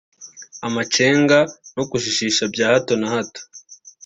Amacenga 0.67 1.37
no 1.75 1.83
kujijisha 1.89 2.43
bya 2.53 2.67
hato 2.73 2.93
na 2.99 3.07
hato 3.13 3.41